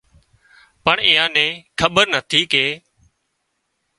پڻ 0.83 0.95
ايئان 1.07 1.29
نين 1.35 1.51
کٻير 1.79 2.07
نٿي 2.15 2.41
ڪي 2.51 2.65